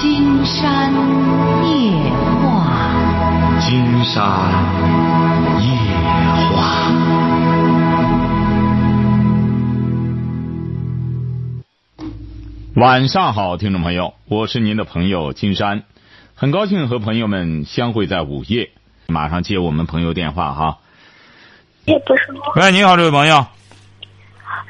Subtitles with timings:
[0.00, 0.94] 金山
[1.62, 1.92] 夜
[2.40, 4.24] 话，金山
[5.60, 5.68] 夜
[6.56, 6.90] 话。
[12.76, 15.82] 晚上好，听众朋友，我是您的朋友金山，
[16.34, 18.70] 很高兴和朋友们相会在午夜。
[19.06, 20.78] 马上接我们朋友电话哈。
[21.84, 22.40] 也不是我。
[22.62, 23.44] 喂，你好，这位朋友。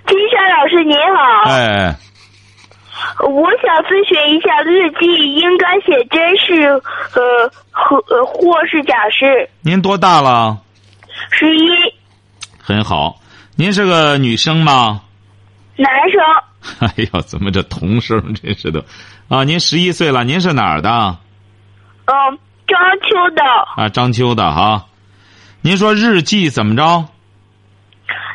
[0.09, 1.97] 金山老师您好，哎，
[3.21, 6.69] 我想咨询一下，日记应该写真事，
[7.15, 9.49] 呃，和呃或是假是。
[9.63, 10.59] 您多大了？
[11.31, 11.69] 十一，
[12.61, 13.17] 很好。
[13.57, 15.03] 您是个女生吗？
[15.77, 16.21] 男生，
[16.89, 18.85] 哎呦，怎么这童声真是的
[19.29, 19.45] 啊！
[19.45, 20.91] 您十一岁了，您是哪儿的？
[22.07, 23.43] 嗯，章丘的。
[23.77, 24.87] 啊，章丘的哈。
[25.63, 27.07] 您说日记怎么着？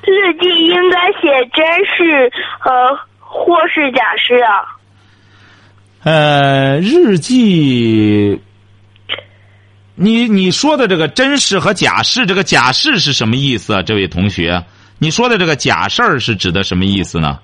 [0.04, 2.32] 日记应该写真事，
[2.64, 3.00] 呃，
[3.44, 4.64] 或是假事啊？
[6.04, 8.40] 呃，日记，
[9.96, 13.82] 你你说的这个真事和假事，这个假事是什么意思啊？
[13.82, 14.64] 这位同学，
[15.00, 17.40] 你说的这个假事儿是指的什么意思呢？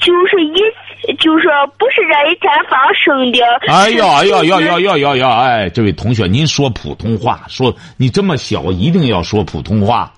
[0.00, 1.48] 就是一，就是
[1.78, 3.38] 不是这一天发生的。
[3.72, 4.80] 哎呦哎呦呦呦呦！
[4.80, 5.28] 呦呦呦！
[5.28, 10.12] 哎，这位同学，您说普通话，说你这么小，一定要说普通话。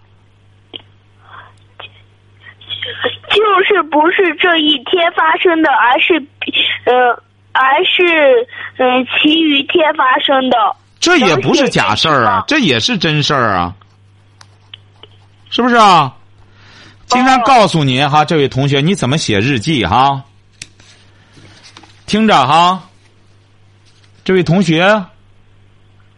[3.70, 6.14] 就是不是这一天发生的，而是，
[6.86, 10.56] 呃，而是嗯、其余天发生的。
[10.98, 13.74] 这也不是假事儿啊，这也是真事儿啊，
[15.50, 16.16] 是不是啊？
[17.06, 20.24] 金山告诉您哈，这位同学，你怎么写日记哈？
[22.06, 22.88] 听着哈，
[24.24, 24.82] 这位同学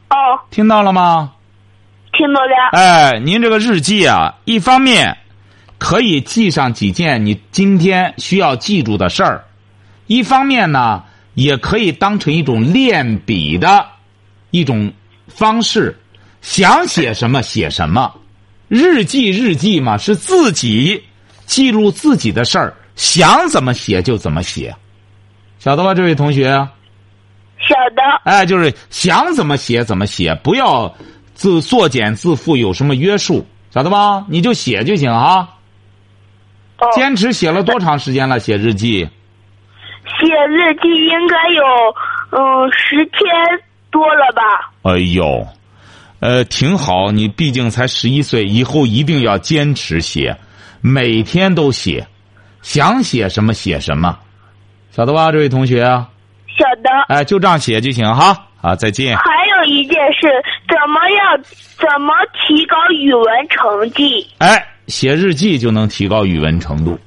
[0.09, 1.33] 哦，听到了吗？
[2.14, 2.50] 听到了。
[2.72, 5.19] 哎，您这个日记啊，一方面
[5.83, 9.44] 可以记上几件你今天需要记住的事儿，
[10.06, 11.02] 一方面呢，
[11.34, 13.84] 也可以当成一种练笔的
[14.53, 14.92] 一种
[15.27, 15.98] 方式，
[16.41, 18.14] 想写什么写什么。
[18.69, 21.03] 日记，日记嘛，是自己
[21.47, 24.72] 记录自己的事儿，想怎么写就怎么写，
[25.59, 26.48] 晓得吧，这位同学？
[27.59, 28.03] 晓得。
[28.22, 30.94] 哎，就是想怎么写怎么写，不要
[31.34, 33.44] 自作茧自缚，有什么约束，
[33.75, 34.25] 晓得吧？
[34.28, 35.48] 你就写就行啊。
[36.82, 38.41] 哦，坚持写了多长时间了？
[38.41, 39.09] 写日记？
[40.04, 41.62] 写日记应该有
[42.31, 43.22] 嗯十天
[43.91, 44.43] 多了吧？
[44.82, 45.47] 哎呦，
[46.21, 47.12] 呃，挺好。
[47.12, 50.37] 你毕竟才十一岁，以后一定要坚持写，
[50.81, 52.06] 每天都写，
[52.62, 54.19] 想写什么写什么，
[54.91, 55.31] 晓得吧？
[55.31, 56.91] 这位同学，晓得。
[57.09, 58.48] 哎，就这样写就行哈。
[58.60, 59.16] 啊，再见。
[59.16, 59.25] 还
[59.59, 60.28] 有一件事，
[60.69, 61.37] 怎么样？
[61.76, 64.25] 怎么提高语文成绩？
[64.38, 66.98] 哎，写日记就能提高语文程度。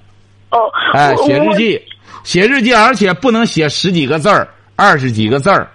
[0.50, 0.58] 哦，
[0.94, 1.56] 哎，写日。
[1.58, 1.82] 记，
[2.24, 5.70] 写日记，而且不能写十几个字儿、二十几个字儿，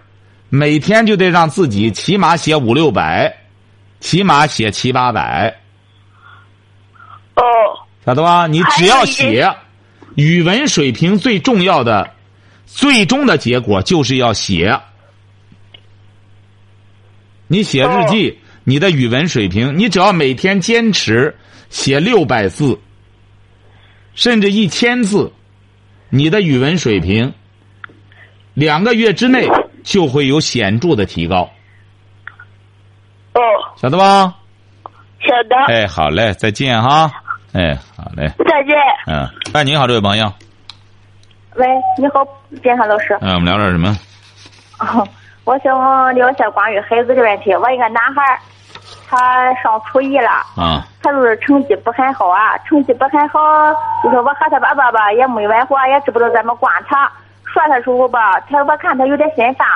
[0.48, 3.36] 每天就得让自己起码写五六百，
[4.00, 5.60] 起码写七八百，
[7.34, 7.42] 哦，
[8.04, 8.46] 晓得吧？
[8.46, 9.54] 你只要写，
[10.14, 12.10] 语文水平最重要的、
[12.66, 14.80] 最终的结果就是要写。
[17.46, 21.36] 你写日记，你的语文水平，你只要每天坚持
[21.70, 22.78] 写六百字，
[24.14, 25.32] 甚至一千字，
[26.10, 27.32] 你的语文水平
[28.52, 29.48] 两个月之内
[29.82, 31.48] 就会有显著的提高，
[33.32, 33.40] 哦，
[33.76, 34.36] 晓得吧？
[35.20, 35.56] 晓得。
[35.72, 37.10] 哎，好嘞，再见哈。
[37.52, 38.76] 哎，好嘞，再见。
[39.06, 40.32] 嗯，哎，你好，这位朋友，
[41.54, 41.66] 喂，
[41.96, 42.26] 你好，
[42.62, 43.16] 金山老师。
[43.20, 43.96] 嗯，我们聊点什么？
[44.80, 45.06] 哦，
[45.44, 47.54] 我想聊一下关于孩子的问题。
[47.54, 48.38] 我一个男孩儿，
[49.10, 53.40] 他上初一了，啊，他就是成绩不很好啊，成绩不很好，
[54.04, 57.10] 就是我和他爸爸吧也没文化，也知不道怎么管他。
[57.52, 59.66] 说他时候吧，他我看他有点心烦，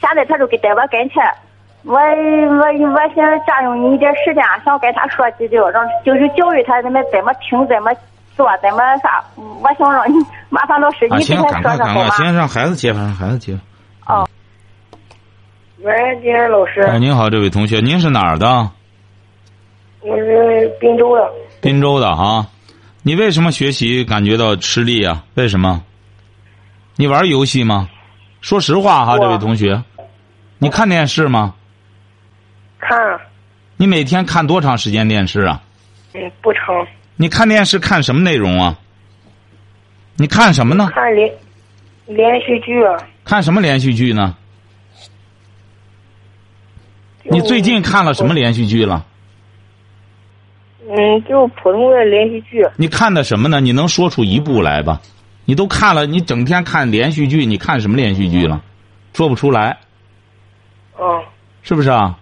[0.00, 1.22] 现在他就给在我跟前。
[1.84, 7.92] 我我我想占用你一点时间，想跟他说几句，让就是教育他怎么怎么听，怎么
[8.36, 9.22] 做，怎么啥。
[9.36, 10.16] 我想让你
[10.48, 12.10] 麻烦老师你给他赶快赶快，说说好吗？
[12.16, 13.56] 先让孩子接吧，让孩子接。
[14.06, 14.28] 哦
[15.82, 18.68] 喂，金山老师，哎，您好，这位同学，您是哪儿的？
[20.02, 21.30] 我是滨州的。
[21.60, 22.46] 滨州的哈。
[23.02, 25.24] 你为什么学习感觉到吃力啊？
[25.34, 25.82] 为什么？
[26.96, 27.88] 你玩游戏吗？
[28.40, 29.82] 说实话哈，我这位同学，
[30.58, 31.54] 你看电视吗？
[32.78, 32.98] 看，
[33.76, 35.62] 你每天看多长时间电视啊？
[36.14, 36.86] 嗯，不成，
[37.16, 38.78] 你看电视看什么内容啊？
[40.16, 40.90] 你看什么呢？
[40.94, 41.32] 看连
[42.06, 42.96] 连续剧啊。
[43.24, 44.36] 看什么连续剧呢？
[47.22, 48.34] 你最近看了什么？
[48.34, 49.06] 连续剧了？
[50.92, 52.66] 嗯，就普通的连续剧。
[52.76, 53.60] 你看的什么呢？
[53.60, 55.00] 你能说出一部来吧？
[55.44, 58.60] 你都看了，你整天看连续剧，你看什么连续剧了？
[59.12, 59.78] 说不出来，
[60.98, 61.22] 嗯
[61.62, 62.18] 是不是啊？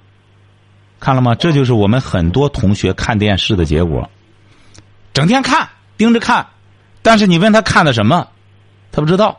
[1.00, 1.34] 看了吗？
[1.34, 4.08] 这就是我们很多同学看电视的结果，
[5.14, 6.46] 整天看，盯着看，
[7.02, 8.28] 但是你问他看的什么，
[8.92, 9.38] 他不知道。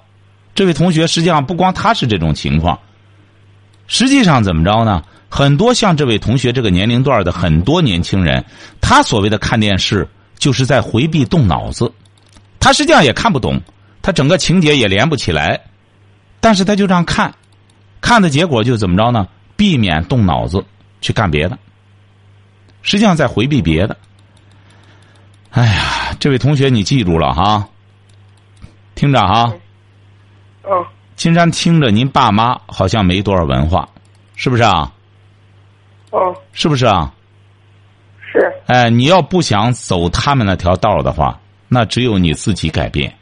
[0.56, 2.80] 这位同学实际上不光他是这种情况，
[3.88, 5.04] 实际上怎么着呢？
[5.30, 8.44] 很多像这位同学这个年龄段的很多年轻人，
[8.82, 11.92] 他所谓的看电视，就是在回避动脑子。
[12.60, 13.62] 他实际上也看不懂，
[14.02, 15.62] 他整个情节也连不起来，
[16.40, 17.34] 但是他就这样看，
[18.02, 19.28] 看的结果就怎么着呢？
[19.56, 20.66] 避免动脑子
[21.00, 21.58] 去干别的，
[22.82, 23.96] 实际上在回避别的。
[25.52, 27.68] 哎呀，这位同学，你记住了哈，
[28.96, 29.54] 听着哈。
[30.64, 30.86] 嗯
[31.16, 33.90] 金山听着，您爸妈好像没多少文化，
[34.36, 34.90] 是不是啊？
[36.12, 37.14] 嗯，是不是啊？
[38.32, 43.14] 是哎，你要不想走他们那条道的话，那只有你自己改变。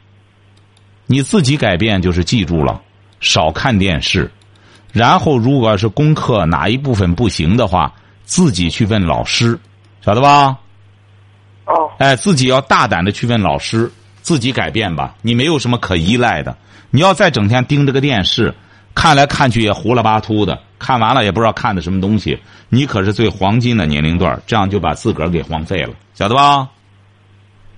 [1.06, 2.80] 你自己改变就是记住了，
[3.20, 4.30] 少看电视，
[4.92, 7.94] 然后如果是功课哪一部分不行的话，
[8.24, 9.58] 自己去问老师，
[10.02, 10.58] 晓得吧？
[11.64, 13.90] 哦哎，自己要大胆的去问老师，
[14.20, 15.14] 自己改变吧。
[15.22, 16.56] 你没有什么可依赖的。
[16.90, 18.54] 你要再整天盯着个电视，
[18.98, 22.36] 看来看去也糊了巴秃的，看完了也不知道看的什么东西。
[22.68, 26.68] 你可是最黄金的年龄段，这样就把自个儿给荒废了，晓得吧？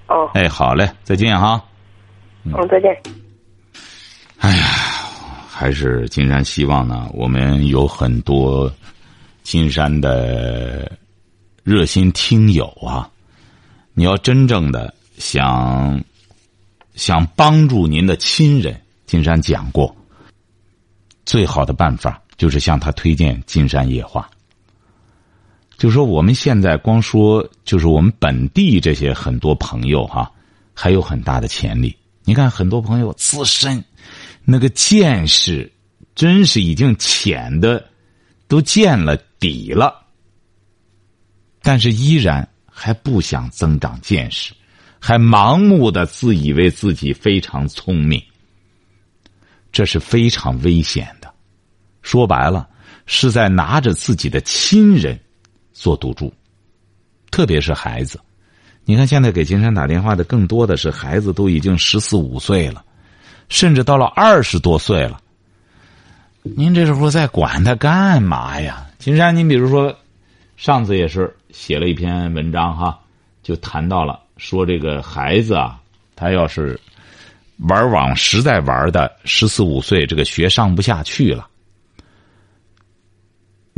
[0.07, 1.63] 哦哎，好嘞，再见哈。
[2.43, 2.91] 嗯，再见。
[4.39, 4.65] 哎呀
[5.47, 8.73] 还是金山希望呢，我们有很多
[9.43, 10.91] 金山的
[11.63, 13.11] 热心听友啊，
[13.93, 16.03] 你要真正的想
[16.95, 19.95] 想帮助您的亲人，金山讲过，
[21.31, 24.29] 最好的办法就是向他推荐金山夜话。
[25.79, 30.29] 就说我们现在光说，就是我们本地这些很多朋友哈、
[30.75, 31.97] 还有很大的潜力。
[32.25, 33.85] 你看，很多朋友自身
[34.44, 35.71] 那个见识，
[36.17, 37.88] 真是已经浅的
[38.49, 40.05] 都见了底了，
[41.62, 44.53] 但是依然还不想增长见识，
[44.99, 48.21] 还盲目的自以为自己非常聪明，
[49.71, 51.06] 这是非常危险。
[52.02, 52.69] 说白了，
[53.06, 55.19] 是在拿着自己的亲人
[55.73, 56.32] 做赌注，
[57.31, 58.19] 特别是孩子。
[58.85, 62.82] 你看，现在给金山打电话的更多的是孩子，都已经十四五岁了，
[63.49, 65.20] 甚至到了二十多岁了。
[66.43, 68.87] 您这时候再管他干嘛呀？
[68.99, 69.94] 金山，您比如说，
[70.56, 72.99] 上次也是写了一篇文章哈，
[73.43, 75.79] 就谈到了说这个孩子啊，
[76.17, 76.81] 他要是
[77.69, 81.47] 玩网实在玩的十四五岁，这个学上不下去了。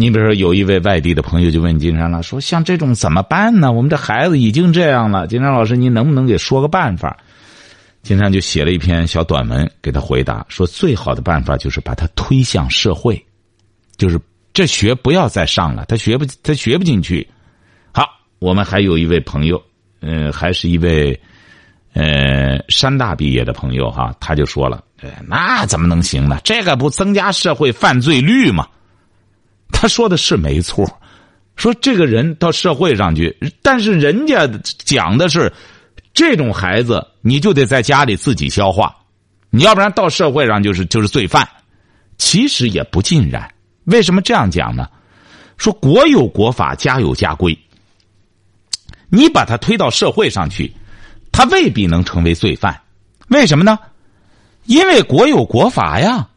[0.02, 3.70] 你比如说，有一位外地的朋友就问金山了，说像这种怎么办呢？
[3.70, 7.16] 我们这孩子已经这样了，金山老师，您能不能给说个办法？
[8.02, 13.25] 金山就写了一篇小短文给他回答，说最好的办法就是把他推向社会，
[13.96, 14.19] 就是
[14.52, 17.25] 这学不要再上了，他学不他学不进去。
[17.93, 18.05] 好，
[18.40, 19.62] 我们还有一位朋友，
[20.00, 21.16] 呃，还是一位
[21.93, 26.40] 呃山大毕业的朋友哈，他就说了，呃，那怎么能行呢？
[26.43, 28.66] 这个不增加社会犯罪率吗？
[29.72, 30.86] 他说的是没错，
[31.56, 34.48] 说这个人到社会上去，但是人家
[34.84, 35.52] 讲的是，
[36.14, 38.94] 这种孩子你就得在家里自己消化，
[39.50, 41.48] 你要不然到社会上就是就是罪犯。
[42.19, 43.52] 其实也不尽然，
[43.84, 44.88] 为什么这样讲呢？
[45.56, 47.58] 说国有国法，家有家规。
[49.08, 50.72] 你把他推到社会上去，
[51.32, 52.81] 他未必能成为罪犯，
[53.29, 53.79] 为什么呢？
[54.67, 56.29] 因为国有国法呀，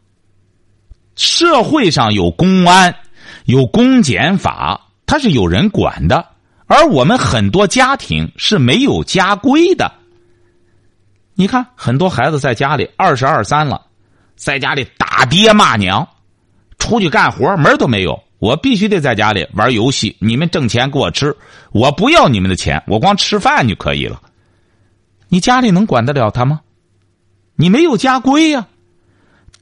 [1.14, 2.92] 社会上有公安。
[3.46, 6.26] 有公检法，它是有人管的，
[6.66, 9.90] 而我们很多家庭是没有家规的。
[11.34, 13.80] 你看，很多孩子在家里二十二三了，
[14.34, 16.06] 在家里打爹骂娘，
[16.78, 18.20] 出去干活门都没有。
[18.38, 21.34] 我必须得在家里玩游戏，你们挣钱给我吃，
[21.72, 24.20] 我不要你们的钱，我光吃饭就可以了。
[25.28, 26.60] 你家里能管得了他吗？
[27.54, 28.66] 你没有家规呀。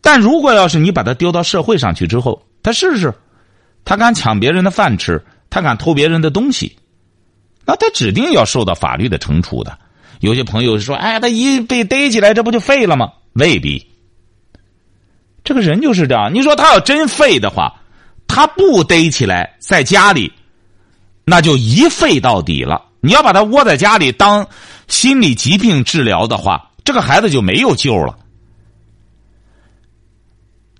[0.00, 3.12] 但如果要是你把他丢到社会上去之后，他试试。
[3.85, 6.76] 他敢抢别人的饭吃，他敢偷别人的东西，
[7.67, 9.79] 那他指定要受到法律的惩处的。
[10.21, 13.87] 有些朋友说：“哎，他一被逮起来，这不就废了吗？”未必。
[15.43, 16.33] 这个人就是这样。
[16.33, 17.75] 你说他要真废的话，
[18.26, 20.33] 他不逮起来，在家里，
[21.25, 22.83] 那就一废到底了。
[23.00, 24.47] 你要把他窝在家里当
[24.88, 28.17] 心理疾病治疗的话，这个孩子就没有救了。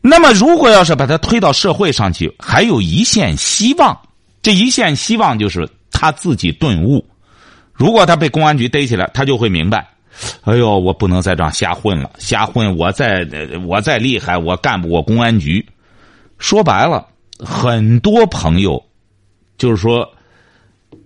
[0.07, 3.99] 那么，如果要是把他推到社会上去，还有一线希望。
[4.43, 7.03] 这一线希望就是他自己顿悟。
[7.73, 9.89] 如果他被公安局逮起来，他就会明白，
[10.43, 13.27] 哎呦，我不能再这样瞎混了，瞎混，我再
[13.67, 15.67] 我再厉害，我干不过公安局。
[16.37, 17.07] 说白了，
[17.39, 18.85] 很多朋友，
[19.57, 20.07] 就是说，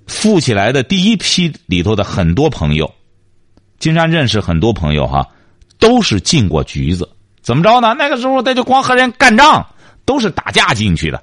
[0.09, 2.93] 富起来的第一批里头的很多朋友，
[3.79, 5.25] 金山认识很多朋友哈，
[5.79, 7.09] 都是进过局子。
[7.49, 7.95] 怎么着呢？
[7.97, 9.67] 那个时候他就光和人干仗，
[10.05, 11.19] 都是打架进去的。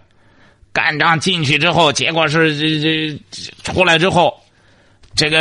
[0.73, 4.33] 干仗进去之后，结果是这这出来之后。
[5.15, 5.37] 这个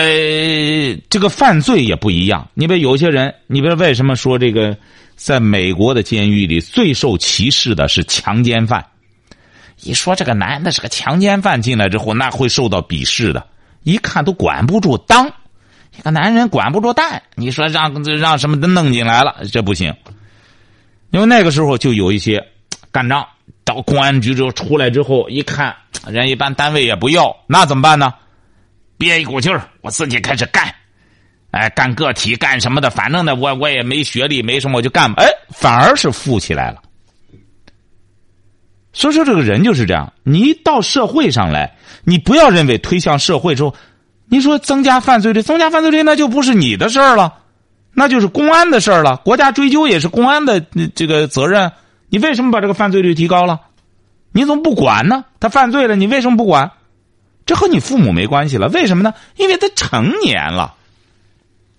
[1.08, 2.46] 这个犯罪也不一样。
[2.52, 4.76] 你比如有些人，你比如为什么说这个，
[5.16, 8.84] 在美国的监狱里最受歧视的是强奸犯？
[9.80, 13.42] 一说这个男的是个强奸犯进来之后，那会受到鄙视的。
[13.84, 15.32] 一看都管不住当，
[15.96, 19.94] 一个男人管不住蛋，你说让让什么都弄进来了，这不行。
[21.14, 22.44] 因为那个时候就有一些
[22.90, 23.24] 干仗，
[23.64, 25.72] 到公安局之后出来之后，一看
[26.08, 28.12] 人一般单位也不要，那怎么办呢？
[28.98, 30.74] 憋一股劲儿，我自己开始干，
[31.52, 35.22] 哎，干个体干什么的，反正呢，我我也没学历，没什么，我就干吧。
[35.22, 36.82] 哎，反而是富起来了。
[38.92, 40.12] 所以说，这个人就是这样。
[40.24, 43.72] 你一到社会上来，你不要认为推向社会之后，
[44.28, 47.32] 你说增加犯罪率，增加犯罪率那就不是你的事儿了，
[47.94, 49.16] 那就是公安的事儿了。
[49.24, 50.60] 国家追究也是公安的
[50.94, 51.70] 这个责任。
[52.08, 53.60] 你为什么把这个犯罪率提高了？
[54.32, 55.24] 你怎么不管呢？
[55.40, 56.70] 他犯罪了，你为什么不管？
[57.46, 59.12] 这和你父母没关系了，为什么呢？
[59.36, 60.74] 因为他成年了，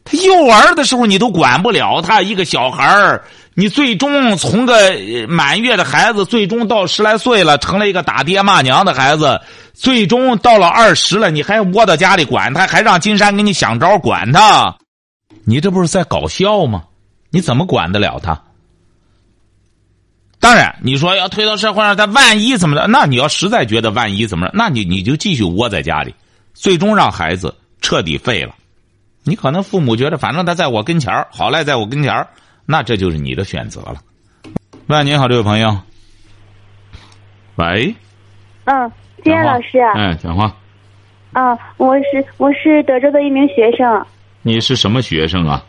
[0.03, 2.21] 他幼儿的时候你都管不了他。
[2.21, 3.23] 一个小孩儿，
[3.55, 4.75] 你最终从个
[5.27, 9.41] 满月的孩子，最终到十来岁了，成了一个打爹骂娘的孩子，
[9.73, 14.75] 最终到了二十了，你还窝到家里管他，还让金山给你想招管他，
[15.45, 16.83] 你这不是在搞笑吗？
[17.29, 18.41] 你怎么管得了他？
[20.39, 22.87] 当然，你说要推到社会上，他万一怎么着？
[22.87, 26.13] 那你要实在觉得万一怎么着，那你你就继续窝在家里，
[26.53, 28.53] 最终让孩子彻底废了。
[29.23, 32.27] 你可能父母觉得，反正他在我跟前儿，好赖在我跟前儿，
[32.65, 33.95] 那这就是你的选择了。
[34.87, 35.77] 喂，您好，这位朋友。
[37.55, 37.95] 喂。
[38.65, 38.91] 嗯，
[39.23, 39.79] 金燕老师。
[39.95, 40.55] 哎，讲话。
[41.33, 44.05] 啊，我是我是德州的一名学生。
[44.47, 45.63] 你是什么学生啊？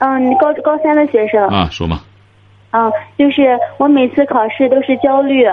[0.00, 1.48] 嗯，高高三的学生。
[1.48, 2.04] 啊，说吧。
[2.72, 5.46] 嗯，就是我每次考试都是焦虑。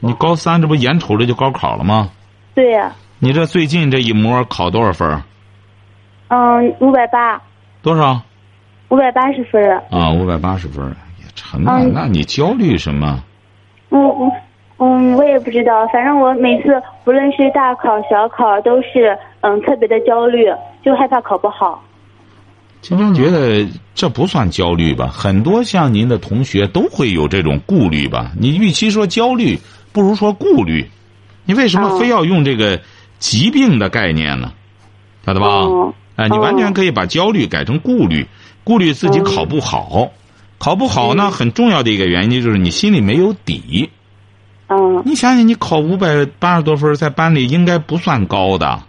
[0.00, 2.08] 你高三这不眼瞅着就高考了吗？
[2.54, 2.90] 对呀。
[3.18, 5.22] 你这最近这一模考多少分？
[6.28, 7.38] 嗯，五百八。
[7.82, 8.22] 多少？
[8.88, 9.62] 五百八十分。
[9.90, 10.86] 啊，五百八十分
[11.20, 11.82] 也成啊？
[11.92, 13.22] 那你焦虑什么？
[13.90, 14.32] 我我
[14.78, 20.46] 嗯，我也不知道，反正我每次不论是大考小考都是嗯特别的焦虑，
[20.82, 21.84] 就害怕考不好。
[22.80, 25.06] 金山觉得这不算焦虑吧？
[25.06, 28.32] 很多像您的同学都会有这种顾虑吧？
[28.40, 29.58] 你与其说焦虑，
[29.92, 30.88] 不如说顾虑。
[31.44, 32.80] 你为什么非要用这个
[33.18, 34.52] 疾病的概念呢？
[35.26, 35.46] 晓得吧？
[36.16, 38.26] 哎，你完全可以把焦虑改成顾虑，
[38.64, 40.10] 顾虑自己考不好。
[40.58, 43.90] 考不好呢，很重要的一个原因就是你心里没有底。
[44.68, 45.02] 嗯。
[45.04, 48.82] 你想想，你考五百八十多分，在班里应该不算高的。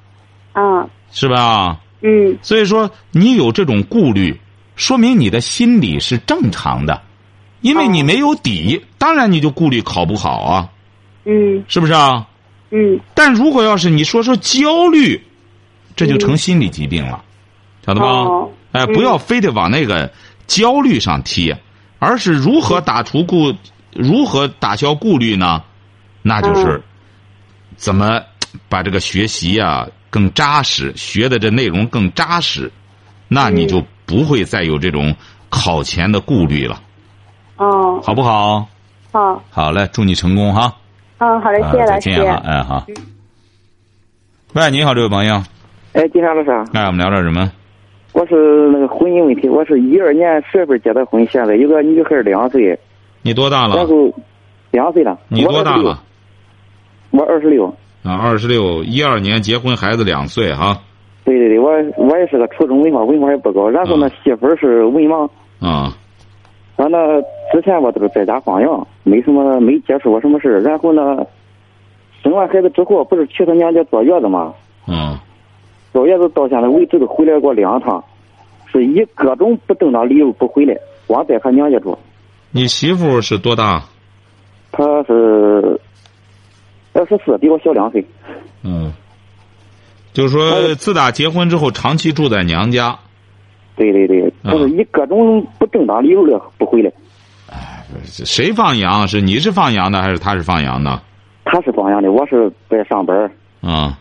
[0.56, 0.90] 嗯。
[1.12, 1.80] 是吧？
[2.02, 4.38] 嗯，所以说你有这种顾虑，
[4.76, 7.02] 说明你的心理是正常的，
[7.62, 10.70] 因为你没有底，当然你就顾虑考不好啊。
[11.24, 12.28] 嗯，是不是啊？
[12.70, 13.00] 嗯。
[13.14, 15.20] 但如果要是你说说焦虑，
[15.96, 17.24] 这就成心理疾病了，
[17.86, 18.28] 晓得吧？
[18.74, 20.12] 哎，不要非得往那个
[20.48, 21.58] 焦虑上贴，
[21.98, 23.54] 而是如何打除顾，
[23.94, 25.64] 如何打消顾虑呢？
[26.22, 26.84] 那就是
[27.78, 28.22] 怎么
[28.68, 29.88] 把这个学习呀。
[30.16, 32.72] 更扎实，学的这内容更扎实，
[33.28, 35.14] 那你就不会再有这种
[35.50, 36.82] 考前的顾虑了。
[37.58, 38.66] 哦，好不好？
[39.12, 39.44] 好。
[39.52, 40.74] 好嘞，祝你成功哈。
[41.18, 41.88] 嗯，好嘞，谢谢老师。
[41.88, 42.86] 再见哈，哎好。
[44.54, 45.44] 喂，你好，这位朋友。
[45.92, 46.50] 哎，金山老师。
[46.72, 47.52] 哎，我们聊点什么？
[48.14, 52.80] 我是那个婚姻问题，我是一二年十月份结的婚，现在有个女孩两岁。
[53.22, 53.76] 你多大了？
[53.76, 54.14] 然后
[54.72, 55.20] 两岁了。
[55.28, 56.02] 你多大了？
[57.12, 57.76] 我二十六。
[58.06, 60.80] 啊，二十六，一二年结婚，孩子两岁哈。
[61.24, 63.68] 对对对，我我也是个初中文化，文化也不高。
[63.68, 65.28] 然后呢，媳妇儿是文盲。
[65.60, 65.98] 啊。
[66.76, 67.20] 完了，
[67.52, 71.26] 之前我都是在家放养，没什么没接触过什么事然后呢，
[72.22, 74.54] 生完孩子之后，不是去他娘家坐月子吗？
[74.88, 75.18] 嗯。
[75.92, 78.04] 坐月子到现在为止都回来过两趟，
[78.72, 81.98] 是以各种不正当理由不回来，光在他娘家住。
[82.52, 83.82] 你媳妇是多大？
[84.72, 85.80] 她是。
[86.96, 88.04] 二十四，比我小两岁。
[88.64, 88.92] 嗯，
[90.14, 92.98] 就是说，自打结婚之后，长期住在娘家。
[93.76, 96.90] 对对对，就是以各种不正当理由的不回来。
[97.52, 99.08] 哎谁放羊？
[99.08, 101.02] 是你是放羊的，还是他是放羊的？
[101.44, 103.30] 他是放羊的，我是在上班。
[103.62, 104.00] 啊，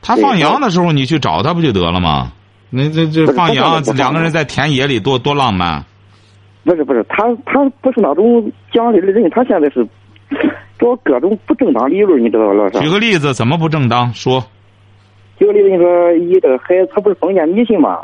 [0.00, 2.32] 他放羊的时候，你去找他不就得了吗？
[2.70, 5.84] 那这这放羊，两个人在田野里多多浪漫。
[6.62, 9.84] 不是不是，他他不是那种讲理的人，他现在是
[10.80, 12.78] 找各种不正当理由，你知道吧，老师？
[12.80, 14.12] 举个例子，怎么不正当？
[14.14, 14.42] 说，
[15.38, 17.98] 举个例子，你说一这个孩子他不是封建迷信吗？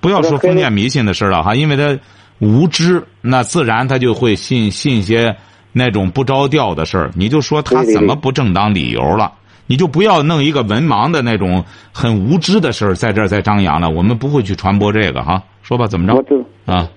[0.00, 1.98] 不要说封建迷信的事了哈，因为他
[2.40, 5.34] 无知，那自然他就会信信些
[5.72, 7.10] 那种不着调的事儿。
[7.16, 9.32] 你就说他怎么不正当理由了？
[9.66, 13.88] 你就不要弄一个文盲的那种很无知的事儿在这儿再张扬了。
[13.88, 15.42] 我们不会去传播这个哈。
[15.62, 16.90] 说吧，怎么我着知啊？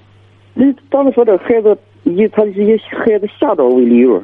[0.56, 4.22] 你当时说这孩子以他以孩子吓着为理由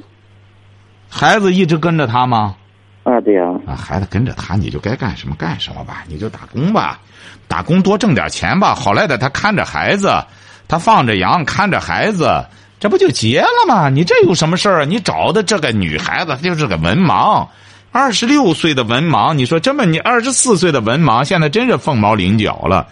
[1.12, 2.56] 孩子一直跟着他吗？
[3.04, 7.00] 啊，对呀、啊，孩子跟着他，你就该干什么干什么吧，你就打工吧，
[7.48, 8.74] 打工多挣点钱吧。
[8.74, 10.14] 好赖的，他看着孩子，
[10.68, 12.46] 他放着羊看着孩子，
[12.80, 13.90] 这不就结了吗？
[13.90, 14.86] 你这有什么事儿啊？
[14.86, 17.48] 你找的这个女孩子，她就是个文盲，
[17.92, 22.88] 二十六岁的文盲，你说这么你二十四岁的文盲，现在真是凤毛麟角了。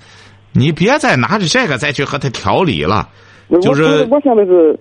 [0.52, 3.08] 你别再拿着这个再去和他调理了，
[3.62, 4.78] 就是我我现在是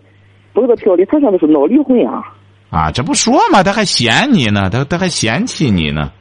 [0.54, 2.24] 不是在调理，他现在是闹离婚呀、
[2.70, 6.12] 啊，这不说嘛，他还嫌你呢，他他还嫌弃你呢。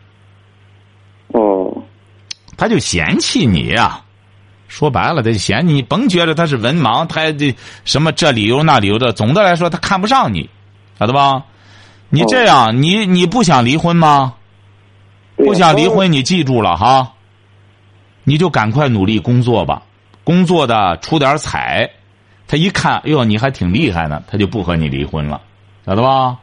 [1.28, 1.84] 哦，
[2.56, 4.02] 他就嫌弃你呀、
[4.68, 5.82] 说白了，他就嫌你。
[5.82, 9.12] 甭觉得他是文盲，他这什么这理由那理由的。
[9.12, 10.50] 总的来说，他看不上你，
[10.98, 11.44] 晓得吧？
[12.10, 14.36] 你这样，你你不想离婚吗？
[15.36, 17.14] 不想离婚，你记住了哈，
[18.24, 19.84] 你就赶快努力工作吧，
[20.24, 21.92] 工作的出点彩。
[22.48, 25.42] 他一看，哎呦，你还挺厉害呢，他就不和你离婚了，
[25.88, 26.38] 晓得吧？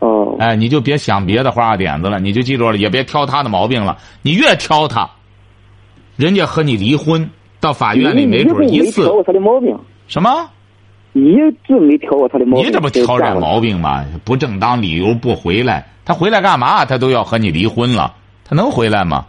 [0.00, 3.96] 哦，哎，你就别想别的花花点子了，你就记住了，也别挑他的毛病了。
[4.22, 5.08] 你越挑他，
[6.16, 7.30] 人家和你离婚，
[7.60, 9.78] 到法院里没准儿一次没挑过他的毛病，
[10.08, 10.50] 什么？
[11.12, 12.66] 一直没挑过他的毛病。
[12.66, 14.04] 你这不挑这毛病吗？
[14.24, 16.84] 不正当理由不回来，他回来干嘛？
[16.84, 19.26] 他都要和你离婚了，他能回来吗？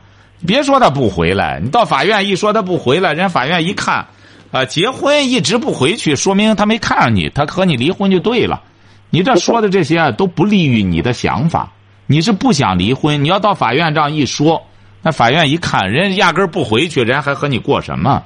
[0.48, 4.08] 别说他不回来，你到法院一说他不回来，人家法院一看，
[4.51, 8.63] 啊，结婚一直不回去，说明他没看上你，他和你离婚就对了。
[9.12, 11.71] 你这说的这些啊，都不利于你的想法。
[12.08, 14.65] 你是不想离婚，你要到法院这样一说，
[15.02, 18.24] 那法院一看，人家压根儿不回去，人家还和你过什么？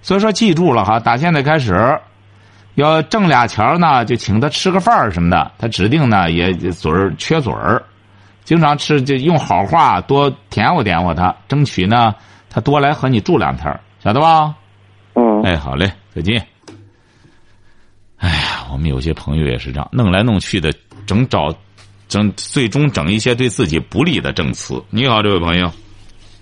[0.00, 1.98] 所以说，记住了哈，打现在开始，
[2.76, 5.50] 要挣俩钱儿呢，就请他吃个饭儿什么的。
[5.58, 7.82] 他指定呢也嘴儿缺嘴儿，
[8.44, 12.14] 经常吃就用好话多甜乎甜乎他，争取呢
[12.48, 14.54] 他多来和你住两天儿晓得吧？
[15.14, 16.46] 嗯，哎，好嘞，再见。
[18.18, 20.72] 哎呀，我们有些朋友也是这样，弄来弄去的，
[21.06, 21.54] 整找，
[22.08, 24.82] 整最终整一些对自己不利的证词。
[24.90, 25.70] 你好，这位朋友，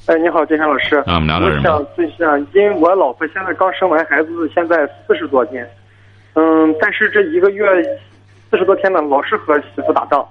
[0.06, 0.96] 哎，你好，金山老师。
[1.06, 1.86] 啊我们聊点什么我
[2.18, 5.68] 想因为我老婆现在刚生完孩子，现在四十多天，
[6.34, 7.64] 嗯，但是这一个月
[8.50, 10.26] 四十多天呢，老是和媳妇打仗，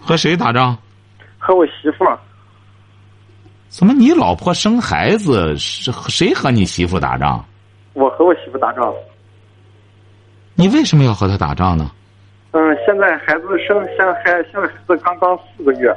[0.00, 0.76] 和谁打仗？
[1.38, 2.18] 和我媳妇儿。
[3.68, 7.44] 怎么你老婆生孩子是谁和你媳妇打仗？
[7.92, 8.92] 我和我媳妇打仗。
[10.60, 11.90] 你为什么要和他打仗呢？
[12.50, 15.90] 嗯，现在孩子生，现在孩现在孩子刚刚四个月，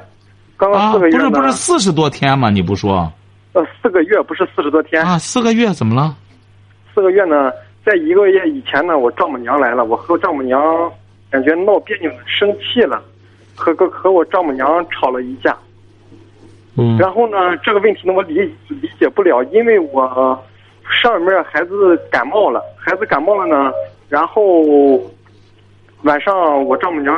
[0.56, 2.50] 刚刚啊，四个月呢，不是不是四十多天吗？
[2.50, 3.12] 你不说
[3.52, 5.20] 呃，四个月不是四十多天，啊？
[5.20, 6.16] 四个月怎么了？
[6.96, 7.52] 四个月呢，
[7.86, 10.58] 在一个月以前呢，我丈母娘来了，我和丈母娘
[11.30, 13.04] 感觉闹别扭，生气了，
[13.56, 15.58] 和和和我丈母娘吵了一架。
[16.78, 20.42] 嗯然后呢，这个问题呢，我理理解不了，因为我
[21.02, 23.72] 上面孩子感冒了，孩子感冒了呢，
[24.14, 24.62] 然后
[26.04, 27.16] 晚上我丈母娘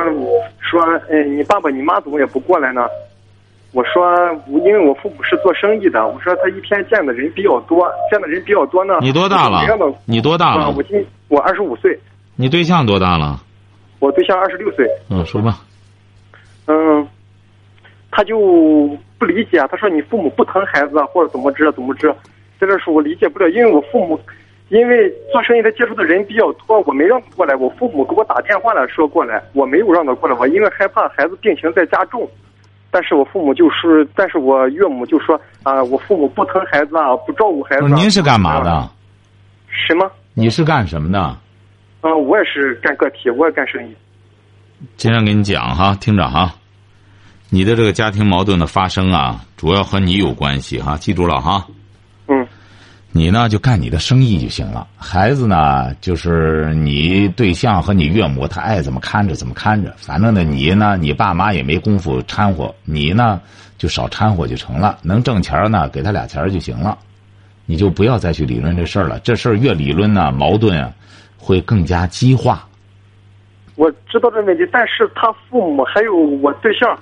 [0.58, 0.80] 说
[1.12, 2.86] ：“哎，你爸爸你妈怎么也不过来呢？”
[3.74, 4.16] 我说
[4.64, 9.60] ：“因为我父母是做生意的，我说他一天见的人比较多，见的人比较多呢。”你多大了？
[10.06, 10.82] 你多大了啊我？
[10.84, 12.00] 今我二十五岁，
[12.34, 13.42] 你对象多大了？
[13.98, 14.88] 我对象二十六岁。
[15.10, 15.58] 嗯，说吧。
[16.66, 17.06] 嗯，
[18.10, 18.38] 他就
[19.18, 22.10] 不理解，他说你父母不疼孩子啊，或者怎么着怎么着，
[22.58, 24.18] 在这说我理解不了，因为我父母
[24.68, 32.28] 因为做生意他接触的人比较多，我没让他过来，我父母给我打电话了说过来，我没有让他过来，我因为害怕孩子病情在加重，
[32.90, 37.88] 但是我父母就是，但是我岳母就说啊，我父母不疼孩子啊，不照顾孩子、啊。
[37.94, 38.90] 您是干嘛的？
[39.68, 40.10] 什么？
[40.34, 41.20] 你是干什么的？
[41.20, 43.94] 啊，我也是干个体，我也干生意。
[44.96, 46.52] 经常跟你讲哈，听着哈，
[47.50, 51.64] 你的这个家庭矛盾的发生啊，主要和你有关系哈，记住了哈。
[53.16, 63.40] 你呢就干你的生意就行了，孩子呢就是你对象和你岳母，他爱怎么看着怎么看着，反正呢你呢你爸妈也没工夫掺和，你呢
[63.78, 66.98] 就少掺和就成了，能挣钱呢给他俩钱就行了，
[67.64, 70.92] 你就不要再去理论这事儿了，这事儿越理论呢矛盾啊
[71.38, 72.68] 会更加激化。
[73.76, 76.98] 我知道这问题，但是他父母还有我对象，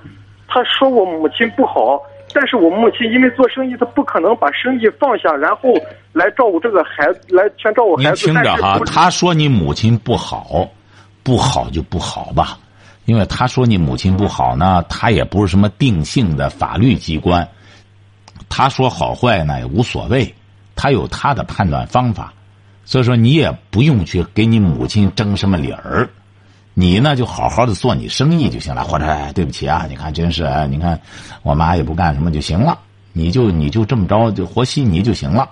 [0.47, 2.01] 他说我母亲不好，
[2.35, 5.73] 但是我母亲因为做生意，她不可能把生意放下，然后
[6.11, 8.27] 来照顾这个孩子，来全照顾孩子。
[8.27, 10.69] 您听着哈他说你母亲不好，
[11.23, 12.59] 不好就不好吧，
[13.05, 17.47] 因为他说你母亲不好呢，他也不是什么定性的法律机关，
[18.49, 20.35] 他说好坏呢也无所谓，
[20.75, 22.33] 他有他的判断方法，
[22.83, 26.09] 所以说你也不用去给你母亲争什么理儿。
[26.77, 30.99] 你呢，就好好的做你生意就行了，或者，对不起啊，你看真是哎，你看
[31.41, 32.77] 我妈也不干什么就行了，
[33.13, 35.49] 你就你就这么着就和稀泥就行了，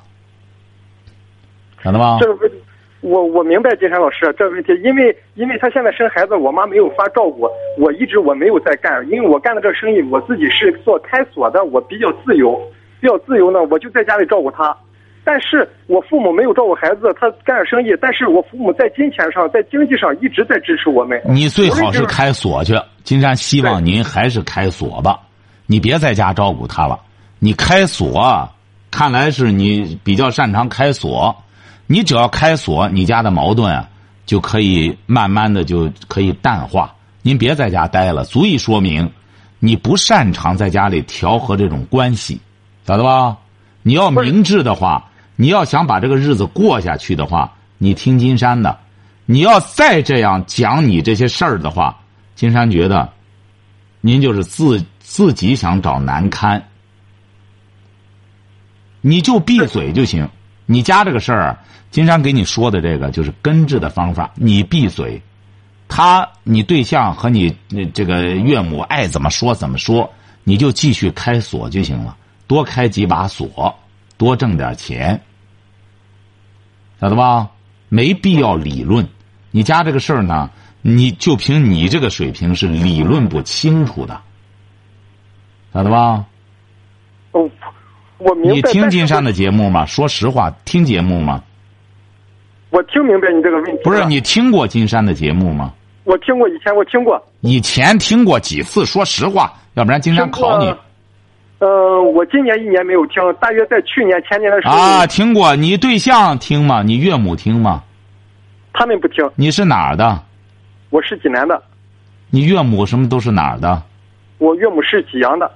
[1.81, 2.17] 晓得吧？
[2.19, 2.57] 这个问题，
[2.99, 7.47] 我我明白金山老师这个问题，因为因为他现在生孩子，我妈没有法照顾，
[7.79, 12.59] 我一直我没有在干，因为我干的这生意，我自己是做开锁的，我比较自由，
[12.99, 14.75] 比较自由呢，我就在家里照顾他。
[15.23, 21.21] 但是我父母没有照顾孩子，他干着生意，但是我父母在金钱上、在经济上一直在支持我们。
[21.25, 25.19] 你最好是开锁去，金山希望您还是开锁吧，
[25.65, 26.99] 你别在家照顾他了。
[27.39, 28.49] 你开锁，
[28.91, 31.35] 看来是你比较擅长开锁，
[31.87, 33.87] 你只要开锁，你家的矛盾啊
[34.25, 36.93] 就可以慢慢的就可以淡化。
[37.21, 39.09] 您别在家待了，足以说明
[39.59, 42.41] 你不擅长在家里调和这种关系，
[42.85, 43.37] 晓得吧？
[43.85, 48.79] 你要明智的话，你要想把这个日子过下去的话，你听金山的。
[49.25, 51.97] 你要再这样讲你这些事儿的话，
[52.35, 53.09] 金山觉得，
[54.01, 56.61] 您就是自自己想找难堪，
[59.01, 60.27] 你就闭嘴就行。
[60.65, 61.57] 你家这个事儿，
[61.89, 65.21] 金山给你说的这个就是根治的方法，你闭嘴。
[65.87, 67.55] 他，你对象和你
[67.93, 70.11] 这个岳母爱怎么说怎么说，
[70.43, 72.17] 你就继续开锁就行了，
[72.47, 73.73] 多开几把锁，
[74.17, 75.19] 多挣点钱，
[77.01, 77.49] 晓得吧？
[77.89, 79.07] 没必要理论。
[79.51, 80.49] 你家这个事儿呢，
[80.81, 84.19] 你就凭你这个水平是理论不清楚的，
[85.73, 86.25] 晓得吧？
[87.31, 87.49] 哦，
[88.17, 88.55] 我明白。
[88.55, 89.85] 你听金山的节目吗？
[89.85, 91.43] 说实话，听节目吗？
[92.71, 93.83] 我听明白你这个问题。
[93.83, 95.73] 不是，你听过金山的节目吗？
[96.05, 97.23] 我听过，以前我听过。
[97.41, 98.85] 以前听过几次？
[98.85, 100.73] 说实话，要不然金山考你
[101.63, 105.07] 呃，我今年一年没有听，大约在去年前年的时候，啊。
[105.07, 106.83] 听过，你对象听吗？
[106.83, 107.81] 你岳母听吗？
[108.73, 109.23] 他们不听。
[109.35, 110.21] 你是哪儿的？
[110.89, 111.63] 我是济南的，
[112.29, 113.81] 你岳母什么都是哪儿的？
[114.39, 115.49] 我岳母是济阳的。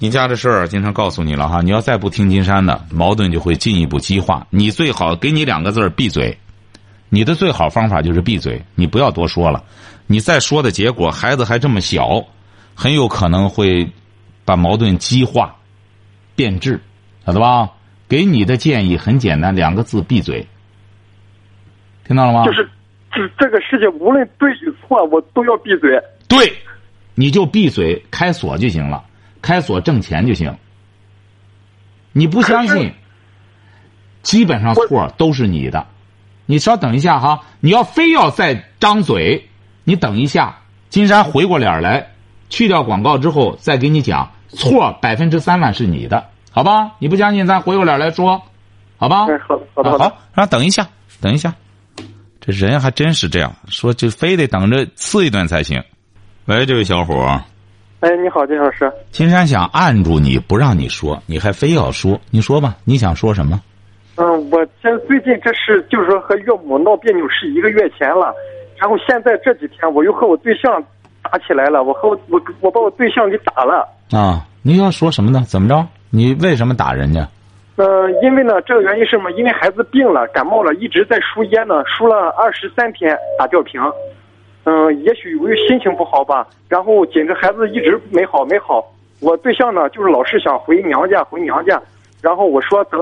[0.00, 4.44] 你家的事儿，金山告诉你了哈，你要再不听金山的，矛盾就会进一步激化。
[4.50, 6.36] 你最好给你两个字儿闭嘴。
[7.08, 9.62] 你的最好方法就是闭嘴，你不要多说了。
[10.08, 12.20] 你再说的结果，孩子还这么小，
[12.76, 13.90] 很有可能会
[14.44, 15.56] 把矛盾激化、
[16.36, 16.80] 变质，
[17.24, 17.72] 晓得吧？
[18.08, 20.46] 给你的建议很简单，两个字：闭嘴。
[22.06, 22.44] 听到了吗？
[22.44, 22.68] 就是
[23.10, 25.90] 这这个事情，无论对与错，我都要闭嘴。
[26.28, 26.52] 对，
[27.14, 29.04] 你就闭嘴，开锁就行了，
[29.42, 30.56] 开锁挣钱就行。
[32.12, 32.92] 你不相信，
[34.22, 35.86] 基本上错都是你的。
[36.44, 39.48] 你稍等一下哈，你要非要再张嘴，
[39.82, 40.60] 你等一下，
[40.90, 42.12] 金山回过脸来，
[42.48, 46.92] 去掉广告之后再给你讲，错百分之三万是你的，好吧？
[46.98, 48.40] 你不相信，咱回过脸来说，
[48.96, 49.26] 好吧？
[49.26, 50.04] 哎，好的，好的，啊好的。
[50.04, 50.86] 好，让等一下，
[51.20, 51.54] 等一下，
[52.40, 55.82] 这人还真是这样说，就非得等着刺一顿才行。
[56.46, 57.42] 喂，这位小伙儿，
[58.00, 58.90] 哎，你好，金老师。
[59.10, 63.60] 金山想按住你不让你说，你还非要说，你说吧，你想说什么？
[64.18, 68.32] 嗯，我这最近这是就是说和岳母闹别扭是一个月前了，
[68.78, 70.82] 然后现在这几天我又和我对象
[71.26, 73.88] 打起来了，我和我我我把我对象给打了。
[74.12, 75.42] 啊，你要说什么呢？
[75.46, 75.84] 怎么着？
[76.10, 77.26] 你为什么打人家？
[77.76, 79.30] 呃，因为呢，这个原因是什么？
[79.32, 83.80] 因为孩子病了，感冒了，一直在输液呢，输了二十三天打吊瓶。
[84.64, 88.84] 嗯、也许由于心情不好吧，然后紧着孩子一直没好没好。
[89.20, 91.80] 我对象呢，就是老是想回娘家回娘家，
[92.22, 93.00] 然后我说等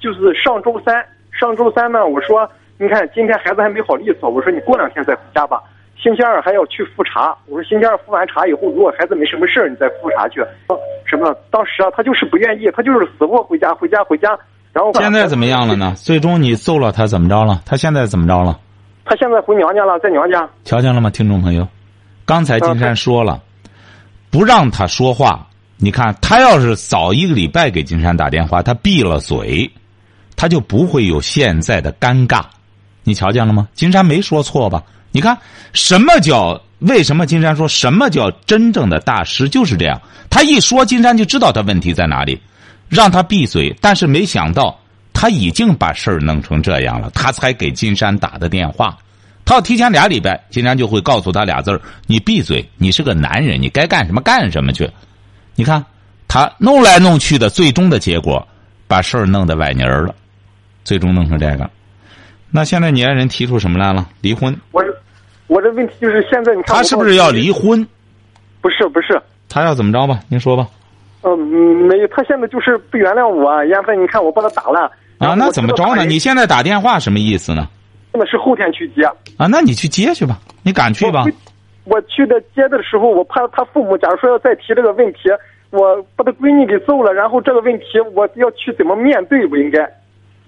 [0.00, 5.62] 就是上周三，上周三呢，我说你看今天孩子还没好利索，我说你过两天再回家吧。
[6.02, 10.40] 星期二还要去复查，我说星期二复完查以后，如果孩子没什么事儿，你再复查去。
[10.68, 11.34] 呃什么？
[11.50, 14.36] 当时啊，他就是不愿意，他就是死活回家，回家，回家。
[14.72, 15.94] 然后现在怎么样了呢？
[15.96, 17.62] 最终你揍了他，怎么着了？
[17.64, 18.58] 他现在怎么着了？
[19.04, 20.48] 他现在回娘家了，在娘家。
[20.64, 21.66] 瞧见了吗，听众朋友？
[22.24, 23.40] 刚才金山说了，
[24.30, 25.46] 不让他说话。
[25.78, 29.70] 你看，他要是早一个礼拜给金山打电话，他闭了嘴，
[30.36, 32.42] 他就不会有现在的尴尬。
[33.04, 33.68] 你瞧见了吗？
[33.74, 34.82] 金山没说错吧？
[35.16, 35.34] 你看，
[35.72, 39.98] 什么叫为什么金山说什么叫真正的大师就是这样？
[40.28, 42.38] 他一说，金山就知道他问题在哪里，
[42.90, 43.74] 让他闭嘴。
[43.80, 44.78] 但是没想到，
[45.14, 48.94] 他已经把事儿弄成这样了，他才给金山打的电话。
[49.46, 54.86] 他要提前俩礼拜，金山就会告诉他俩字儿：“你闭嘴，你是个男人，你该干什么干什么去。”
[55.56, 55.82] 你看
[56.28, 58.46] 他弄来弄去的，最终的结果
[58.86, 60.14] 把事儿弄得歪泥儿了，
[60.84, 61.70] 最终弄成这个。
[62.50, 64.06] 那现在你爱人提出什么来了？
[64.20, 64.54] 离婚？
[64.72, 64.82] 我
[65.46, 67.50] 我的问题就是现在你看他是不是要离？
[67.50, 67.86] 婚？
[68.60, 70.20] 不是不是，他要怎么着吧？
[70.28, 70.66] 您说吧。
[71.22, 73.64] 嗯，没有，他现在就是不原谅我。
[73.66, 74.90] 燕飞，你看我把他打了。
[75.18, 76.04] 啊，那怎么着呢？
[76.04, 77.68] 你现在打电话什么意思呢？
[78.12, 79.02] 那是后天去接。
[79.36, 81.24] 啊，那你去接去吧，你敢去吧？
[81.84, 85.30] 我去的接的时候，我怕他父母，假如说要再提这个问题，
[85.70, 89.46] 我把他闺女给揍了，然后这个问题我要去怎么面对？
[89.46, 89.88] 不应该。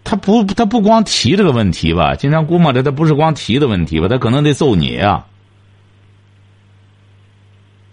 [0.08, 2.14] 他不，他不光提这个问题吧？
[2.14, 4.08] 经常估摸着他不是光提的问题吧？
[4.08, 5.26] 他可能得揍你呀。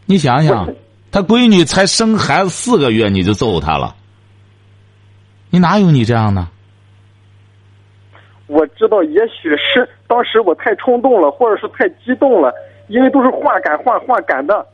[0.06, 0.74] 你想想，
[1.12, 3.94] 他闺女才生孩子四个月，你就揍他了，
[5.50, 6.48] 你哪有你这样的？
[8.48, 12.54] 我知道，也许是当时我太冲动了，或者是太激动了，
[12.88, 14.66] 因为都是话赶话，话赶的。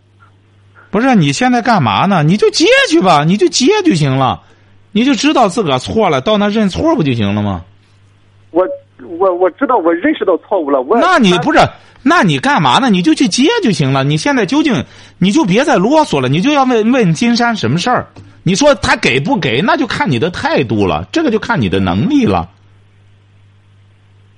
[0.91, 2.21] 不是，你现在干嘛呢？
[2.21, 4.43] 你就接去吧，你就接就行了，
[4.91, 7.63] 你就知道自个儿错了，到那认错不就行了吗？
[8.51, 8.67] 我
[9.17, 10.82] 我我知道，我认识到错误了。
[10.82, 11.60] 我那你不是？
[12.04, 12.89] 那你干嘛呢？
[12.89, 14.04] 你就去接就行了。
[14.04, 14.84] 你现在究竟，
[15.19, 18.08] 你就别再啰嗦了，你就要问问金山什么事儿？
[18.43, 22.49] 你说他给不给，那就看你的态度了，这个就看你的能力了。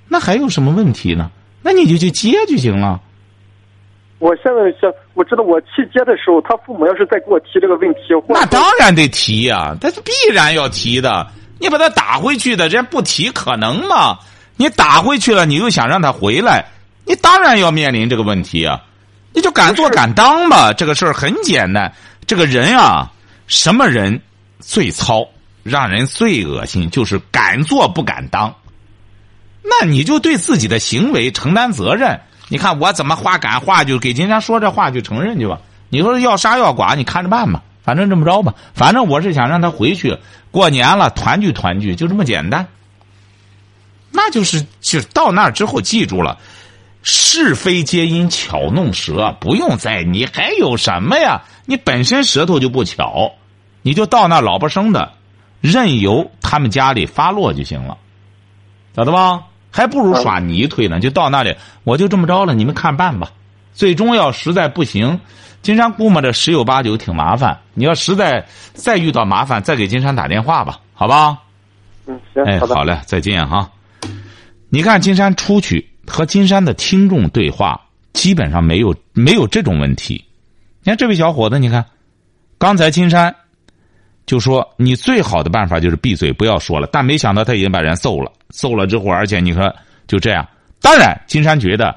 [0.10, 1.32] 那还有什么问题呢？
[1.62, 3.00] 那你就去接就行了。
[4.24, 11.28] 我现在想，我知道我去接的时候，他父母要是再给我提这个问题，那当然得提呀，他是必然要提的。
[11.60, 14.18] 你把他打回去的，人家不提可能吗？
[14.56, 16.64] 你打回去了，你又想让他回来，
[17.04, 18.82] 你当然要面临这个问题啊！
[19.34, 21.94] 你就敢做敢当吧，这个事儿很简单。
[22.26, 23.12] 这个人啊，
[23.48, 24.22] 什么人
[24.60, 25.28] 最糙，
[25.64, 28.56] 让人最恶心，就是敢做不敢当。
[29.62, 32.18] 那你就对自己的行为承担责任。
[32.50, 35.60] 你看我怎么话赶话，就给金山说这话就承认去吧。
[35.90, 37.64] 你说要杀要剐，你看着办吧。
[37.84, 40.18] 反正这么着吧，反正我是想让他回去
[40.52, 42.68] 过年了，团聚团聚，就这么简单。
[44.10, 46.38] 那就是就到那儿之后，记住了，
[47.02, 51.42] 是非皆因巧弄舌，不用在你还有什么呀？
[51.66, 53.34] 你本身舌头就不巧，
[53.82, 55.12] 你就到那老婆生的，
[55.60, 57.98] 任由他们家里发落就行了，
[58.96, 59.44] 晓得吧？
[59.74, 61.00] 还不如耍泥推呢。
[61.00, 63.32] 就到那里，我就这么着了，你们看办吧。
[63.74, 65.20] 最终要实在不行，
[65.64, 67.60] 金山估摸着十有八九挺麻烦。
[67.74, 71.40] 你要实在再遇到麻烦，再给金山打电话吧，好吧？
[72.06, 73.72] 嗯，行，哎，好嘞，再见哈。
[74.70, 77.82] 你看金山出去和金山的听众对话，
[78.14, 80.24] 基本上没有没有这种问题。
[80.84, 81.86] 你看这位小伙子，你看，
[82.60, 83.36] 刚才金山
[84.26, 89.74] 就说你最好的办法就是闭嘴不要说了，但没想到他已经把人揍了，揍了之后，而且你说
[90.08, 90.48] 就这样。
[90.82, 91.96] 当然，金山觉得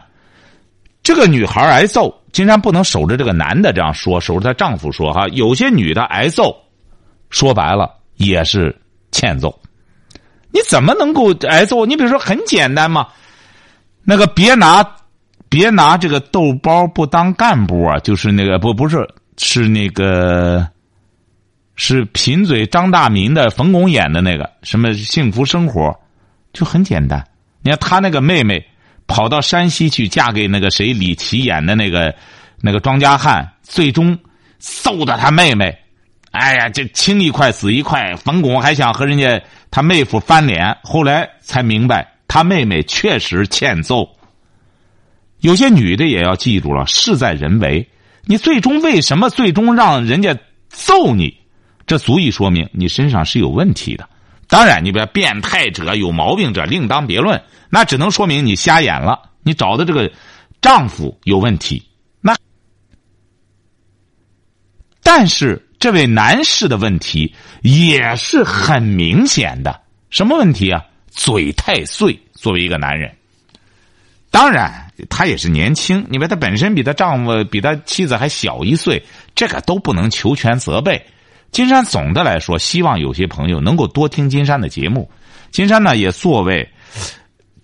[1.02, 5.26] 这个女孩挨揍，金山不能守着这个男的这样说，守着她丈夫说哈。
[5.28, 6.56] 有些女的挨揍，
[7.30, 8.74] 说白了也是
[9.12, 9.56] 欠揍。
[10.50, 11.84] 你怎么能够挨揍？
[11.84, 13.06] 你比如说很简单嘛，
[14.04, 14.84] 那个别拿
[15.48, 20.66] 别拿这个豆包不当干部啊，就是那个不不是是那个
[21.76, 25.94] 是贫嘴张大民的冯巩演的那个什么幸福生活，
[26.52, 27.24] 就很简单。
[27.62, 28.66] 你看他那个妹妹
[29.06, 32.14] 跑到山西去嫁给那个谁李琦演的那个
[32.60, 34.18] 那个庄稼汉，最终
[34.58, 35.76] 揍的他妹妹。
[36.32, 44.08] 哎呀，这青一块紫一块，冯巩还想和人家他妹夫翻脸，后来才明白他妹妹确实欠揍。
[45.40, 47.88] 有些女的也要记住了，事在人为。
[48.24, 50.36] 你最终为什么最终让人家
[50.68, 51.38] 揍你？
[51.86, 54.08] 这足以说明你身上是有问题的。
[54.48, 59.30] 当然，你别变态者、有毛病者另当别论，那只能说明你瞎眼了。
[59.42, 60.10] 你找的这个
[60.60, 61.82] 丈夫有问题。
[62.20, 62.36] 那，
[65.02, 65.62] 但是。
[65.78, 70.82] 这位男士的问题也是很明显的，什么问题啊？
[71.10, 72.18] 嘴太碎。
[72.32, 73.14] 作为一个男人，
[74.30, 81.06] 当然他也是年轻，因为他本身比他丈夫、比他妻子还小一岁，这个都不能求全责备。
[81.50, 85.10] 金山总的来说，希望有些朋友能够多听金山的节目。
[85.50, 86.68] 金山呢，也作为，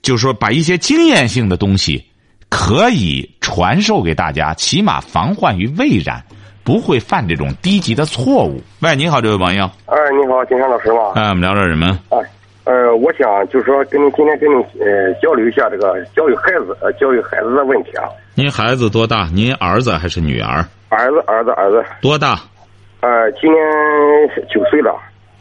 [0.03, 2.05] 就是说把一些经验性的东西
[2.49, 6.23] 可以传授给大家，起码防患于未然。
[6.65, 8.63] 不会犯这种低级的错误。
[8.83, 9.65] 喂，你好，这位朋友。
[9.87, 11.11] 哎，你好，金山老师吗？
[11.17, 11.99] 哎，我们聊点什么？
[12.11, 12.19] 哎，
[12.63, 18.05] 呃，我想就是说，跟您今天跟您呃交流一下这个教育孩子呃教育孩子的问题啊。
[18.37, 19.29] 您孩子多大？
[19.35, 20.65] 您儿子还是女儿？
[20.89, 21.85] 儿子，儿子，儿子。
[22.01, 22.41] 多大？
[23.03, 23.61] 呃，今年
[24.49, 24.97] 九岁了。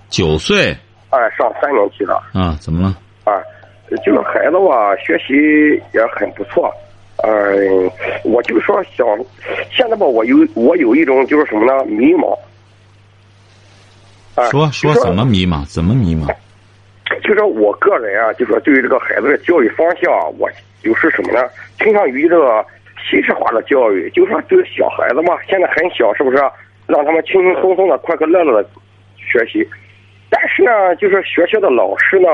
[0.10, 0.76] 九岁。
[1.12, 2.16] 哎，上三年级了。
[2.34, 2.98] 啊，怎么了？
[3.24, 3.40] 啊，
[4.04, 6.74] 这个孩子吧，学习也很不错。
[7.18, 7.54] 呃，
[8.24, 9.06] 我就说想，
[9.72, 11.86] 现在吧，我有我有一种就是什么呢？
[11.86, 12.36] 迷茫，
[14.34, 15.64] 啊，说说怎么迷茫？
[15.68, 16.26] 怎么迷茫？
[17.24, 20.50] 就说我个人啊，就说对于这个孩子的教育方向，我
[20.82, 21.48] 就是什么呢？
[21.78, 22.66] 倾向于这个
[22.98, 26.38] 西式化的教育，就说对小孩子嘛，现在很小，是不是？
[26.92, 28.70] 让他们轻轻松松的、快快乐乐的
[29.18, 29.68] 学习。
[30.30, 32.28] 但是呢，就是学校的老师呢，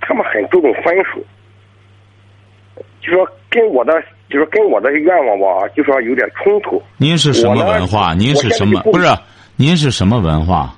[0.00, 1.24] 他们很注重分数，
[3.00, 3.92] 就说跟我的，
[4.28, 6.82] 就是跟我的愿望吧，就说有点冲突。
[6.96, 8.14] 您是什么文化？
[8.14, 8.80] 您是什么？
[8.82, 9.06] 不是，
[9.56, 10.74] 您是什么文化？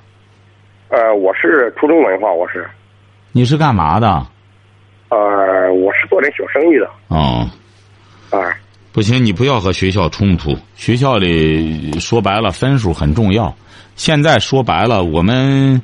[0.88, 2.66] 呃，我是初中文化，我是。
[3.32, 4.06] 你是干嘛的？
[5.10, 6.90] 呃，我是做点小生意的。
[7.08, 7.48] 哦。
[8.30, 8.56] 啊。
[8.92, 10.58] 不行，你不要和学校冲突。
[10.74, 13.54] 学校里说白了，分数很重要。
[13.94, 15.80] 现在说白了，我们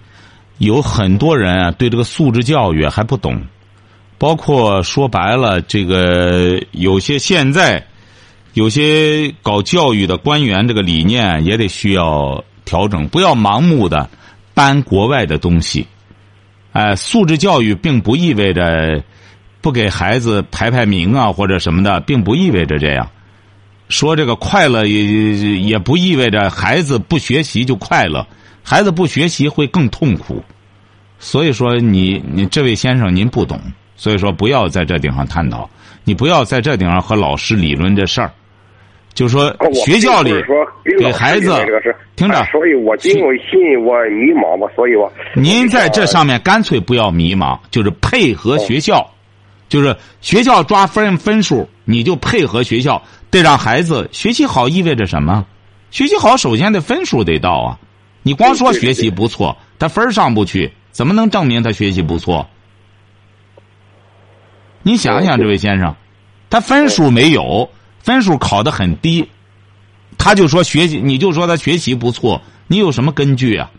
[0.59, 3.40] 有很多人啊，对这个素质教育还不懂。
[4.19, 7.87] 包括说白了，这个有些现在
[8.55, 14.11] 有些搞教育的官员，这个理念也得需要调整，不要盲目的
[14.53, 15.87] 搬国外的东西。
[16.73, 19.05] 哎，素质教育并不意味着。
[19.66, 23.11] 不给孩子排排名啊，或者什么的，并不意味着这样。
[23.88, 25.02] 说这个快乐也
[25.59, 28.24] 也不意味着孩子不学习就快乐，
[28.62, 30.40] 孩子不学习会更痛苦。
[31.18, 33.61] 所以说，你你这位先生您不懂，
[33.96, 35.68] 所以说不要在这顶上探讨，
[36.05, 38.31] 你不要在这顶上和老师理论这事儿。
[39.14, 39.52] 就说
[39.85, 40.33] 学校里
[40.96, 41.52] 给孩子
[42.14, 49.05] 听着，所以我因为心我迷茫嘛，所以我您在这上面干脆不要迷茫，就是配合学校。
[49.68, 54.68] 就是学校抓分分数，你就配合学校，得让孩子学习好。
[54.68, 55.46] 意味着什么？
[55.90, 57.79] 学习好，首先得分数得到啊！
[58.22, 62.48] 你光说学习不错，他分上不去，怎么能证明他学习不错？
[64.83, 65.94] 你想想，这位先生，
[66.50, 69.29] 他分数没有，分数考得很低，
[70.18, 73.70] 他就说学习，你就说他学习不错，你有什么根据啊？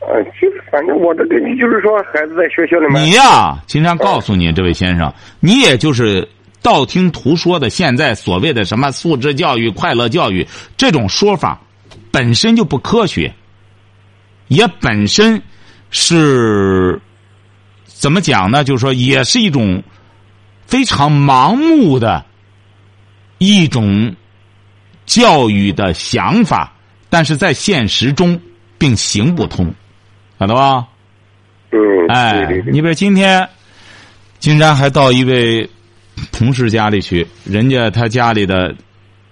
[0.00, 3.02] 呃，就反正我的根据就是说，孩子在学校里面。
[3.02, 5.10] 你呀，金山告诉你，这位先生，
[5.40, 6.28] 你也就是
[6.60, 7.70] 道听途说的。
[7.70, 11.58] 现在所谓的什么素质教育、快乐教育这种说法，
[12.10, 13.32] 本身就不科学，
[14.48, 15.40] 也本身
[15.88, 17.00] 是
[17.86, 18.62] 怎么讲呢？
[18.62, 19.82] 就是说，也是一种
[20.66, 22.22] 非常盲目的
[23.38, 24.14] 一种
[25.06, 26.74] 教育的想法，
[27.08, 28.38] 但是在现实中
[28.76, 29.72] 并行不通。
[30.38, 30.86] 晓得吧？
[31.70, 33.48] 嗯，哎，你比如今天，
[34.38, 35.68] 金山还到一位
[36.30, 38.74] 同事家里去，人家他家里的，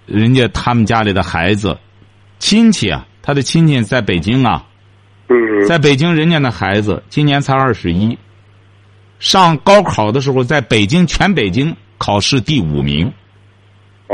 [0.06, 1.78] 人家他们家里的孩子，
[2.38, 4.66] 亲戚啊，他的亲戚在北京啊，
[5.28, 8.18] 嗯，在北京，人家的孩子今年才二十一，
[9.20, 13.12] 上高考的时候，在北京全北京考试第五名，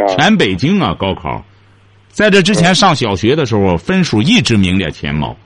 [0.09, 1.42] 全北京啊高考，
[2.09, 5.37] 在这之前上小学的时候，分数一直名列前茅。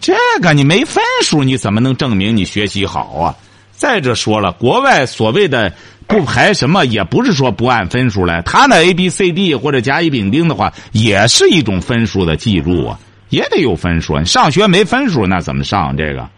[0.00, 3.36] 这个你没分数，你怎么能证明你学习好啊？
[3.72, 5.72] 再者说了，国外所谓的
[6.06, 8.40] 不排什么，也不是说不按分数来。
[8.42, 14.18] 他那 A B C D 或者甲乙丙丁的话，也是一种分数的记录啊，也得有分数。
[14.18, 16.28] 你上学没分数，那怎么上这个？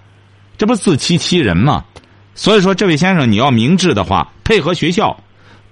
[0.56, 1.84] 这不自欺欺人吗？
[2.34, 5.16] 所以说，这位先生，你要明智的话，配合学校，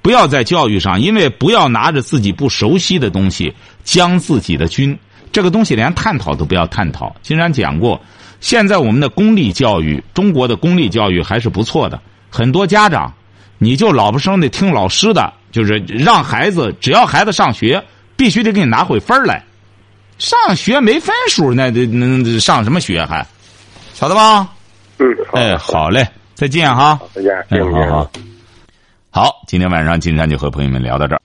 [0.03, 4.97] 不要在教育上，因为不要拿着自己不熟悉的东西将自己的军。
[5.33, 7.15] 这个东西连探讨都不要探讨。
[7.23, 8.01] 金山讲过，
[8.41, 11.99] 现在我们的公立教育，中国的公立教育还是不错的。
[12.31, 13.13] 很多家长，
[13.59, 17.83] 你就老不生的听老师的，就是让孩子只要孩子上学，
[18.17, 19.43] 必须得给你拿回分来。
[20.19, 23.27] 上学没分数，那得能上什么学还？
[23.95, 24.49] 晓得吧？
[24.99, 25.07] 嗯。
[25.33, 27.01] 哎，好嘞，再见哈。
[27.15, 27.33] 再见。
[27.49, 28.11] 哎，好好。
[29.11, 31.22] 好，今天晚上金山就和朋友们聊到这儿。